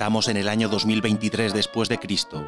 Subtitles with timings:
[0.00, 2.42] Estamos en el año 2023 después de Cristo.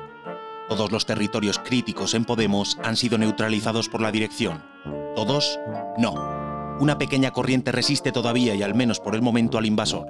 [0.70, 4.64] Todos los territorios críticos en Podemos han sido neutralizados por la dirección.
[5.14, 5.60] ¿Todos?
[5.98, 6.14] No.
[6.80, 10.06] Una pequeña corriente resiste todavía y al menos por el momento al invasor.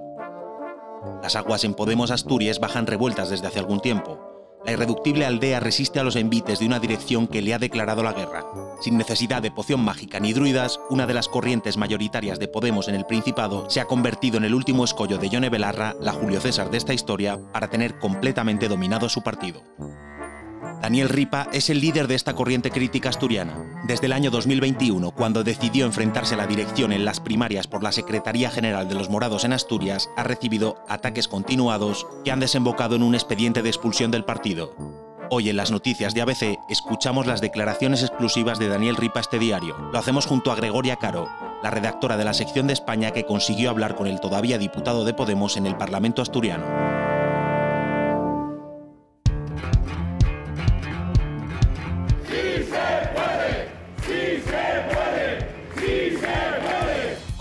[1.20, 4.31] Las aguas en Podemos Asturias bajan revueltas desde hace algún tiempo.
[4.64, 8.12] La irreductible aldea resiste a los envites de una dirección que le ha declarado la
[8.12, 8.44] guerra.
[8.80, 12.94] Sin necesidad de poción mágica ni druidas, una de las corrientes mayoritarias de Podemos en
[12.94, 16.71] el Principado se ha convertido en el último escollo de Yone Belarra, la Julio César
[16.71, 19.62] de esta historia, para tener completamente dominado su partido.
[20.82, 23.54] Daniel Ripa es el líder de esta corriente crítica asturiana.
[23.85, 27.93] Desde el año 2021, cuando decidió enfrentarse a la dirección en las primarias por la
[27.93, 33.05] Secretaría General de los Morados en Asturias, ha recibido ataques continuados que han desembocado en
[33.05, 34.75] un expediente de expulsión del partido.
[35.31, 39.77] Hoy en las noticias de ABC escuchamos las declaraciones exclusivas de Daniel Ripa este diario.
[39.92, 41.28] Lo hacemos junto a Gregoria Caro,
[41.62, 45.14] la redactora de la sección de España que consiguió hablar con el todavía diputado de
[45.14, 46.91] Podemos en el Parlamento asturiano.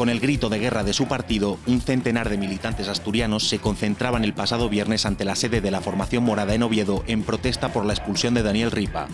[0.01, 4.23] Con el grito de guerra de su partido, un centenar de militantes asturianos se concentraban
[4.23, 7.85] el pasado viernes ante la sede de la formación morada en Oviedo en protesta por
[7.85, 9.07] la expulsión de Daniel Ripa.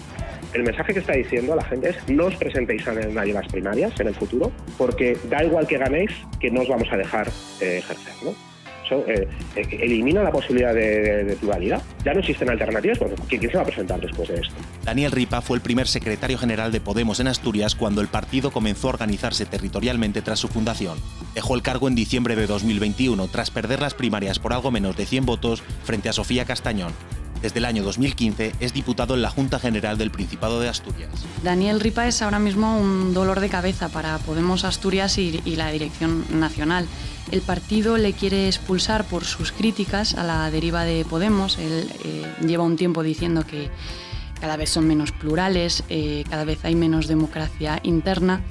[0.53, 3.49] El mensaje que está diciendo a la gente es no os presentéis a nadie las
[3.49, 7.27] primarias en el futuro, porque da igual que ganéis, que no os vamos a dejar
[7.59, 8.13] eh, ejercer.
[8.23, 8.33] ¿no?
[8.91, 11.81] Eh, eh, elimina la posibilidad de, pluralidad.
[12.05, 14.55] Ya no existen alternativas, ¿quién, se va a presentar después de esto?
[14.83, 18.87] Daniel Ripa fue el primer secretario general de Podemos en Asturias cuando el partido comenzó
[18.87, 20.97] a organizarse territorialmente tras su fundación.
[21.35, 25.05] Dejó el cargo en diciembre de 2021 tras perder las primarias por algo menos de
[25.05, 26.93] 100 votos frente a Sofía Castañón.
[27.41, 31.09] Desde el año 2015 es diputado en la Junta General del Principado de Asturias.
[31.43, 36.25] Daniel Ripa es ahora mismo un dolor de cabeza para Podemos Asturias y, la dirección
[36.39, 36.87] nacional.
[37.31, 41.57] El partido le quiere expulsar por sus críticas a la deriva de Podemos.
[41.57, 43.69] Él eh, lleva un tiempo diciendo que
[44.39, 48.41] cada vez son menos plurales, eh, cada vez hay menos democracia interna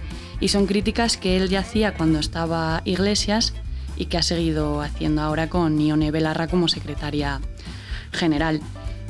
[0.41, 3.55] y son críticas que él ya hacía cuando estaba Iglesias
[3.97, 7.41] y que ha seguido haciendo ahora con Ione Belarra como secretaria
[8.17, 8.61] general.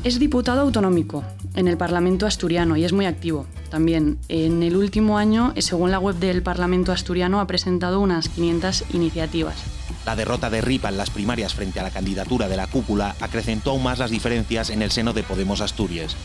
[0.04, 1.24] Es diputado autonómico
[1.54, 4.18] en el Parlamento asturiano y es muy activo también.
[4.28, 9.56] En el último año, según la web del Parlamento asturiano, ha presentado unas 500 iniciativas.
[10.04, 13.70] La derrota de Ripa en las primarias frente a la candidatura de la cúpula acrecentó
[13.70, 16.16] aún más las diferencias en el seno de Podemos Asturias.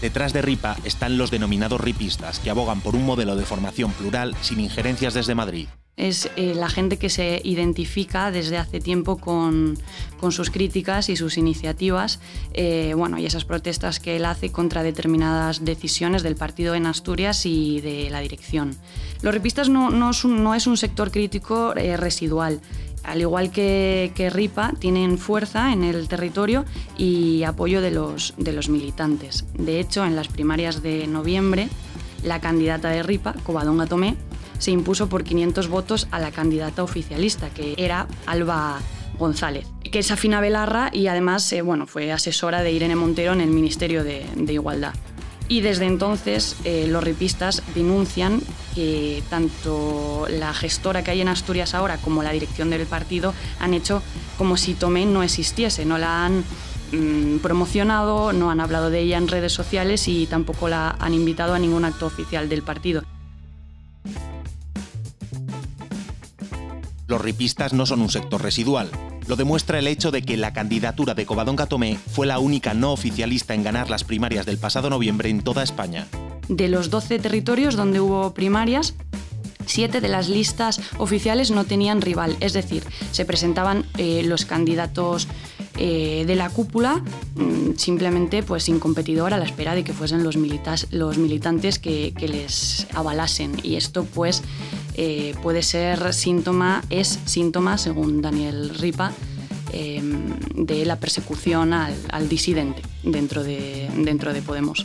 [0.00, 4.34] Detrás de Ripa están los denominados ripistas, que abogan por un modelo de formación plural
[4.40, 9.76] sin injerencias desde Madrid es eh, la gente que se identifica desde hace tiempo con,
[10.30, 12.20] sus críticas y sus iniciativas
[12.54, 17.44] eh, bueno, y esas protestas que él hace contra determinadas decisiones del partido en Asturias
[17.46, 18.76] y de la dirección.
[19.22, 20.10] Los ripistas no, no,
[20.54, 22.60] es, un, sector crítico eh, residual.
[23.02, 26.64] Al igual que, que, RIPA, tienen fuerza en el territorio
[26.96, 29.44] y apoyo de los, de los militantes.
[29.54, 31.68] De hecho, en las primarias de noviembre,
[32.22, 34.16] la candidata de RIPA, Covadonga Tomé,
[34.58, 38.80] se impuso por 500 votos a la candidata oficialista, que era Alba
[39.18, 43.40] González, que es afina Belarra y además eh, bueno, fue asesora de Irene Montero en
[43.40, 44.94] el Ministerio de, Igualdad.
[45.48, 48.40] Y desde entonces eh, los ripistas denuncian
[48.74, 53.72] que tanto la gestora que hay en Asturias ahora como la dirección del partido han
[53.72, 54.02] hecho
[54.36, 56.44] como si Tomé no existiese, no la han
[56.92, 61.54] mm, promocionado, no han hablado de ella en redes sociales y tampoco la han invitado
[61.54, 63.02] a ningún acto oficial del partido.
[67.18, 68.88] Los ripistas no son un sector residual.
[69.26, 72.92] Lo demuestra el hecho de que la candidatura de Covadonga Tomé fue la única no
[72.92, 76.06] oficialista en ganar las primarias del pasado noviembre en toda España.
[76.48, 78.94] De los 12 territorios donde hubo primarias,
[79.66, 85.26] siete de las listas oficiales no tenían rival, es decir, se presentaban eh, los candidatos
[85.78, 87.02] eh, de la cúpula
[87.36, 90.36] mm, simplemente pues sin competidor a la espera de que fuesen los,
[90.90, 94.42] los militantes que, les avalasen y esto pues
[94.94, 99.12] eh, puede ser síntoma, es síntoma, según Daniel Ripa,
[99.72, 104.84] em, de la persecución al, disidente dentro de, dentro de Podemos.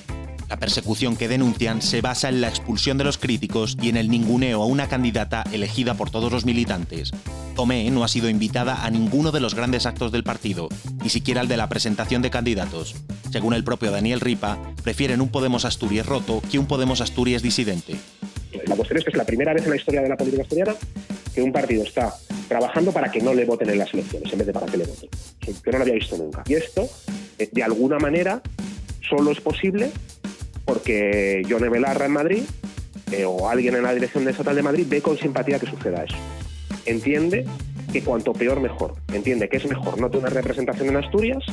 [0.53, 4.07] La persecución que denuncian se basa en la expulsión de los críticos y en el
[4.07, 7.09] ninguneo a una candidata elegida por todos los militantes.
[7.55, 10.69] Tomé no ha sido invitada a ninguno de los grandes actos del partido,
[11.01, 12.93] ni siquiera al de la presentación de candidatos.
[13.31, 17.95] Según el propio Daniel Ripa, prefieren un Podemos Asturias roto que un Podemos Asturias disidente.
[18.67, 20.75] La cuestión es que es la primera vez en la historia de la política asturiana
[21.33, 22.13] que un partido está
[22.47, 24.85] trabajando para que no le voten en las elecciones en vez de para que le
[24.85, 25.09] voten.
[25.47, 26.43] Yo no lo había visto nunca.
[26.45, 26.87] Y esto,
[27.39, 28.39] eh, de alguna manera,
[29.01, 29.89] solo es posible
[30.65, 32.43] porque Yone Belarra en Madrid
[33.11, 36.03] eh, o alguien en la dirección de estatal de Madrid ve con simpatía que suceda
[36.03, 36.17] eso.
[36.85, 37.45] Entiende
[37.91, 38.95] que cuanto peor mejor.
[39.13, 41.43] Entiende que es mejor no tener representación en Asturias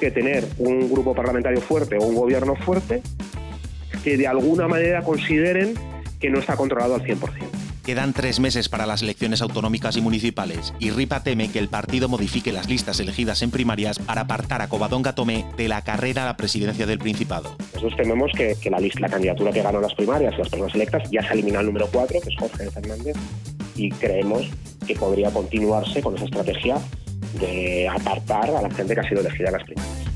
[0.00, 3.02] que tener un grupo parlamentario fuerte o un gobierno fuerte
[4.02, 5.74] que de alguna manera consideren
[6.18, 7.49] que no está controlado al 100%.
[7.90, 12.08] Quedan tres meses para las elecciones autonómicas y municipales y Ripa teme que el partido
[12.08, 16.26] modifique las listas elegidas en primarias para apartar a Covadonga Tomé de la carrera a
[16.26, 17.56] la presidencia del Principado.
[17.74, 21.10] Nosotros tememos que, la, lista, la candidatura que ganó las primarias y las personas electas
[21.10, 23.16] ya se elimina el número 4, que es Jorge Fernández,
[23.74, 24.48] y creemos
[24.86, 26.76] que podría continuarse con esa estrategia
[27.40, 30.09] de apartar a la gente que ha sido elegida en las primarias.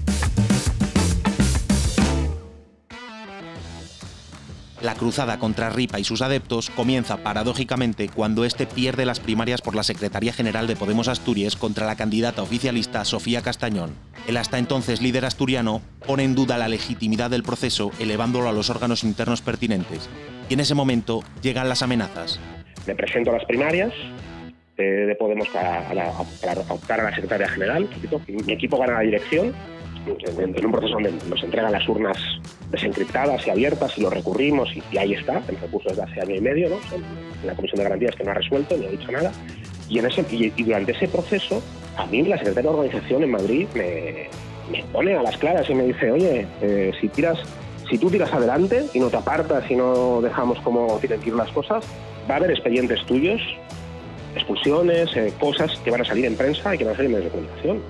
[4.85, 9.75] La cruzada contra Ripa y sus adeptos comienza paradójicamente cuando este pierde las primarias por
[9.75, 13.95] la Secretaría General de Podemos Asturias contra la candidata oficialista Sofía Castañón.
[14.29, 18.69] El hasta entonces líder asturiano pone en duda la legitimidad del proceso elevándolo a los
[18.69, 20.11] órganos internos pertinentes.
[20.51, 22.39] Y en ese momento llegan las amenazas.
[22.87, 23.95] Me presento a las primarias,
[24.77, 26.11] de Podemos para,
[26.69, 27.89] optar a la secretaria general.
[28.29, 29.55] Mi equipo gana la dirección
[30.07, 32.19] en, un proceso donde nos entregan las urnas
[32.75, 36.41] desencriptadas y abiertas y lo recurrimos y, ahí está, el recurso desde hace año y
[36.41, 36.77] medio, ¿no?
[36.97, 39.33] en la Comisión de Garantías que no ha resuelto, ni ha dicho nada.
[39.89, 41.63] Y, en ese, y, durante ese proceso,
[41.97, 44.29] a mí la secretaria de organización en Madrid me,
[44.71, 47.39] me pone a las claras y me dice, oye, eh, si tiras
[47.89, 51.35] si tú tiras adelante y no te apartas y no dejamos como tienen que ir
[51.35, 51.85] las cosas,
[52.29, 53.41] va a haber expedientes tuyos,
[54.35, 57.17] expulsiones, eh, cosas que van a salir en prensa y que van a salir en
[57.17, 57.83] medios de comunicación.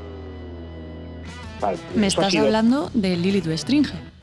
[1.94, 4.13] Me estás hablando de Lilith Westringe.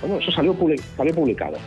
[0.00, 1.58] Bueno, eso salió, publicado.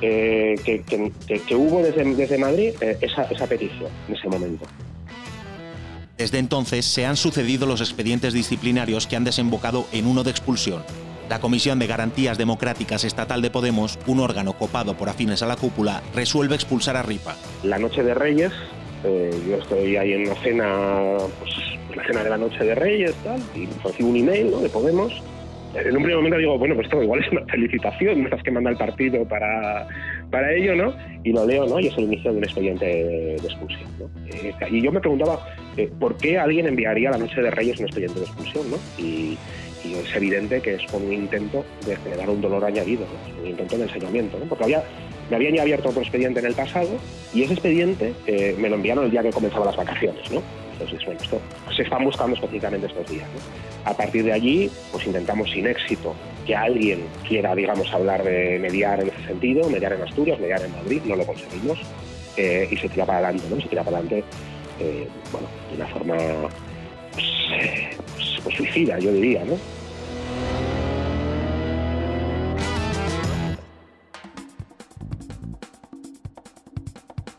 [0.00, 4.66] Eh, que, hubo desde, Madrid eh, esa, esa petición en ese momento.
[6.18, 10.82] Desde entonces se han sucedido los expedientes disciplinarios que han desembocado en uno de expulsión.
[11.28, 15.56] La Comisión de Garantías Democráticas Estatal de Podemos, un órgano copado por afines a la
[15.56, 17.36] cúpula, resuelve expulsar a Ripa.
[17.62, 18.52] La noche de Reyes,
[19.04, 21.54] eh, yo estoy ahí en una cena, pues,
[21.96, 24.58] la cena de la noche de Reyes, tal, y recibo un email ¿no?
[24.58, 25.22] de Podemos.
[25.74, 28.70] En un primer momento digo, bueno, pues esto igual es una felicitación, estás que manda
[28.70, 29.86] el partido para,
[30.30, 30.94] para ello, ¿no?
[31.24, 31.80] Y lo leo, ¿no?
[31.80, 34.10] Y es el inicio de un expediente de, expulsión, ¿no?
[34.26, 35.38] Eh, y yo me preguntaba,
[35.76, 38.76] eh, ¿por qué alguien enviaría la noche de Reyes un expediente de expulsión, ¿no?
[38.98, 39.38] Y,
[39.84, 43.04] es evidente que es con un intento de generar un dolor añadido,
[43.40, 44.44] un intento de enseñamiento, ¿no?
[44.46, 44.84] porque había
[45.28, 46.90] me habían ya abierto otro expediente en el pasado
[47.34, 50.40] y ese expediente eh, me lo enviaron el día que comenzaban las vacaciones, ¿no?
[51.74, 53.28] Se están buscando específicamente estos días.
[53.84, 56.14] A partir de allí, pues intentamos sin éxito
[56.46, 60.72] que alguien quiera, digamos, hablar de mediar en ese sentido, mediar en Asturias, mediar en
[60.72, 61.78] Madrid, no lo conseguimos
[62.36, 63.60] eh, y se tira para adelante, ¿no?
[63.60, 64.24] Se tira para adelante,
[64.80, 66.16] eh, bueno, de una forma
[67.12, 67.26] pues,
[68.14, 69.56] pues, pues, suicida, yo diría, ¿no?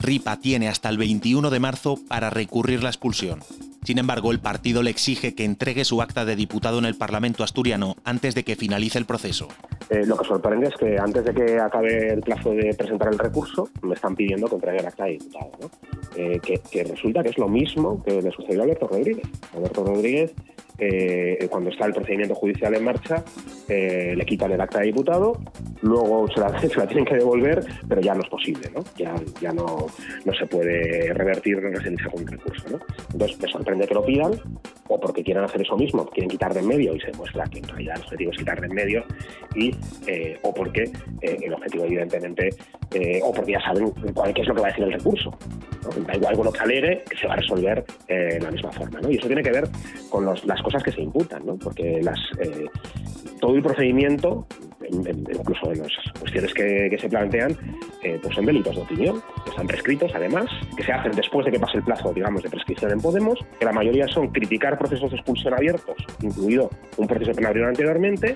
[0.03, 3.39] Ripa tiene hasta el 21 de marzo para recurrir la expulsión.
[3.83, 7.43] Sin embargo, el partido le exige que entregue su acta de diputado en el Parlamento
[7.43, 9.47] asturiano antes de que finalice el proceso.
[9.89, 13.19] Eh, lo que sorprende es que antes de que acabe el plazo de presentar el
[13.19, 15.71] recurso, me están pidiendo que entregue el acta de diputado.
[16.15, 19.27] Eh, que, resulta que es lo mismo que le sucedió a Alberto Rodríguez.
[19.53, 20.33] Alberto Rodríguez,
[20.79, 23.23] eh, cuando está el procedimiento judicial en marcha,
[23.67, 25.41] le quitan el acta de diputado,
[25.83, 28.83] luego se la, se la, tienen que devolver, pero ya no es posible, ¿no?
[28.97, 29.87] Ya, ya no,
[30.25, 32.79] no se puede revertir, no se un recurso, ¿no?
[33.11, 34.31] Entonces me sorprende que lo pidan,
[34.87, 37.59] o porque quieren hacer eso mismo, quieren quitar de en medio y se demuestra que
[37.59, 39.03] en realidad el objetivo es quitar de en medio,
[39.55, 39.75] y,
[40.07, 40.83] eh, o porque
[41.21, 42.49] eh, el objetivo evidentemente,
[42.93, 45.37] eh, o porque ya saben cuál, es lo que va a decir el recurso.
[46.07, 49.01] Da igual con lo que alegue, que se va a resolver de la misma forma.
[49.01, 49.11] ¿no?
[49.11, 49.67] Y eso tiene que ver
[50.09, 51.57] con las cosas que se imputan, ¿no?
[51.57, 52.17] porque las,
[53.41, 54.47] todo el procedimiento
[54.93, 57.57] incluso en las cuestiones que, se plantean,
[58.03, 60.45] eh, pues son delitos de opinión, que están prescritos además,
[60.77, 63.65] que se hacen después de que pase el plazo, digamos, de prescripción en Podemos, que
[63.65, 68.35] la mayoría son criticar procesos de expulsión abiertos, incluido un proceso penal anteriormente,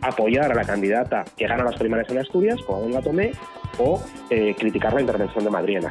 [0.00, 3.32] apoyar a la candidata que gana las primarias en Asturias, como la Tomé,
[3.78, 5.86] o eh, criticar la intervención de Madrid en.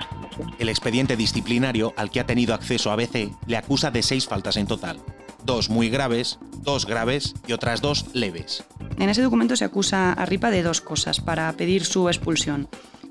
[0.58, 4.68] El expediente disciplinario al que ha tenido acceso ABC le acusa de seis faltas en
[4.68, 4.98] total
[5.46, 8.66] dos muy graves, dos graves y otras dos leves.
[8.98, 12.68] En ese documento se acusa a Ripa de dos cosas para pedir su expulsión.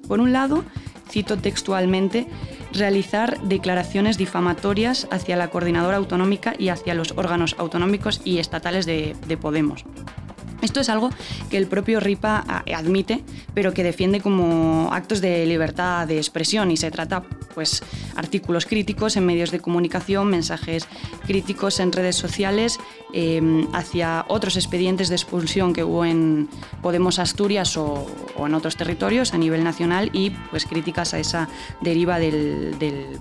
[0.09, 0.65] Por un lado,
[1.11, 2.27] cito textualmente,
[2.73, 9.15] realizar declaraciones difamatorias hacia la coordinadora autonómica y hacia los órganos autonómicos y estatales de,
[9.27, 9.85] de Podemos.
[10.65, 11.11] Esto es algo
[11.51, 12.43] que el propio Ripa
[12.75, 13.23] admite,
[13.53, 17.23] pero que defiende como actos de libertad de expresión y se trata
[17.55, 17.83] pues
[18.17, 20.89] artículos críticos en medios de comunicación, mensajes
[21.27, 22.79] críticos en redes sociales
[23.17, 26.49] em, hacia otros expedientes de expulsión que hubo en
[26.83, 28.07] Podemos Asturias o,
[28.37, 31.49] en otros territorios a nivel nacional y pues críticas a esa
[31.81, 32.77] deriva del,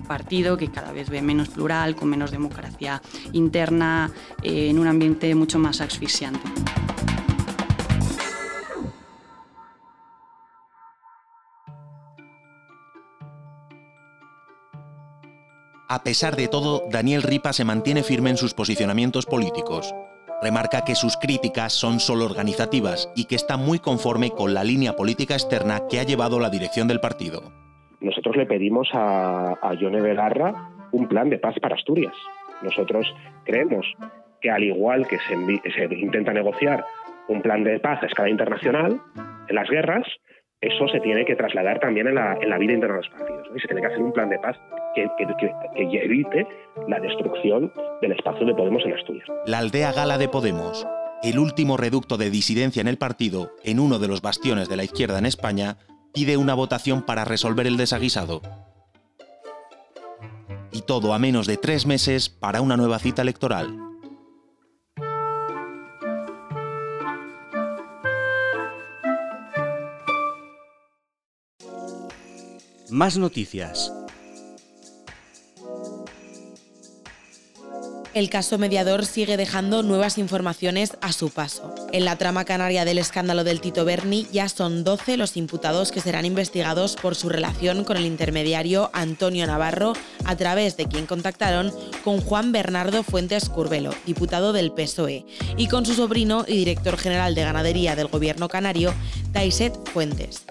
[0.08, 3.00] partido que cada vez ve menos plural, con menos democracia
[3.32, 4.10] interna,
[4.42, 6.40] eh, en un ambiente mucho más asfixiante.
[15.94, 19.94] A pesar de todo, Daniel Ripa se mantiene firme en sus posicionamientos políticos.
[20.42, 24.96] Remarca que sus críticas son solo organizativas y que está muy conforme con la línea
[24.96, 27.52] política externa que ha llevado la dirección del partido.
[28.00, 32.16] Nosotros le pedimos a, a Yone Belarra un plan de paz para Asturias.
[32.60, 33.06] Nosotros
[33.44, 33.86] creemos
[34.40, 36.84] que al igual que se, se intenta negociar
[37.28, 39.00] un plan de paz a escala internacional
[39.46, 40.08] en las guerras,
[40.66, 43.48] eso se tiene que trasladar también en la, vida interna de los partidos.
[43.54, 44.56] Y se tiene que hacer un plan de paz
[44.94, 45.06] que,
[45.76, 46.46] evite
[46.88, 49.26] la destrucción del espacio de Podemos en Asturias.
[49.46, 50.86] La aldea gala de Podemos,
[51.22, 54.84] el último reducto de disidencia en el partido, en uno de los bastiones de la
[54.84, 55.76] izquierda en España,
[56.14, 58.40] pide una votación para resolver el desaguisado.
[60.72, 63.83] Y todo a menos de tres meses para una nueva cita electoral.
[72.94, 73.92] Más noticias.
[78.14, 81.74] El caso mediador sigue dejando nuevas informaciones a su paso.
[81.90, 86.00] En la trama canaria del escándalo del Tito Berni ya son 12 los imputados que
[86.00, 91.72] serán investigados por su relación con el intermediario Antonio Navarro, a través de quien contactaron
[92.04, 97.34] con Juan Bernardo Fuentes Curbelo, diputado del PSOE, y con su sobrino y director general
[97.34, 98.94] de ganadería del gobierno canario,
[99.32, 100.44] Taiset Fuentes.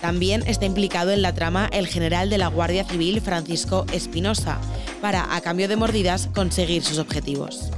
[0.00, 4.58] También está implicado en la trama el general de la Guardia Civil Francisco Espinosa,
[5.00, 7.70] para, a cambio de mordidas, conseguir sus objetivos.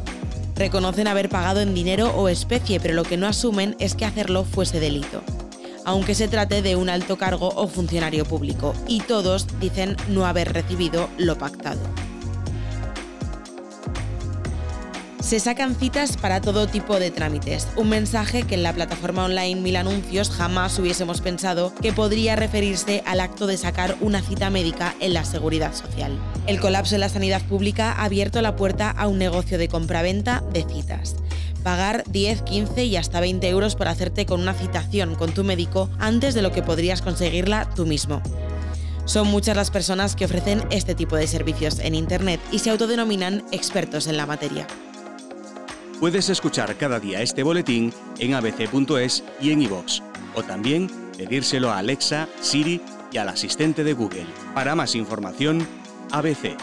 [0.54, 4.44] Reconocen haber pagado en dinero o especie, pero lo que no asumen es que hacerlo
[4.44, 5.22] fuese delito,
[5.84, 10.52] aunque se trate de un alto cargo o funcionario público, y todos dicen no haber
[10.52, 11.80] recibido lo pactado.
[15.22, 19.60] Se sacan citas para todo tipo de trámites, un mensaje que en la plataforma online
[19.60, 24.96] Mil Anuncios jamás hubiésemos pensado que podría referirse al acto de sacar una cita médica
[24.98, 26.18] en la seguridad social.
[26.48, 30.42] El colapso en la sanidad pública ha abierto la puerta a un negocio de compraventa
[30.52, 31.16] de citas
[31.62, 35.88] pagar 10, 15 y hasta 20 euros por hacerte con una citación con tu médico
[36.00, 38.20] antes de lo que podrías conseguirla tú mismo.
[39.04, 43.44] Son muchas las personas que ofrecen este tipo de servicios en Internet y se autodenominan
[43.52, 44.66] expertos en la materia.
[46.02, 50.00] Puedes escuchar cada día este boletín en abc.es y en iVoox,
[50.34, 52.80] o también pedírselo a Alexa, Siri
[53.12, 54.26] y al asistente de Google.
[54.52, 55.64] Para más información,
[56.10, 56.56] ABC